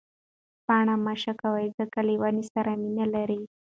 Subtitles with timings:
[0.65, 3.41] پاڼه مه شکوئ ځکه له ونې سره مینه لري.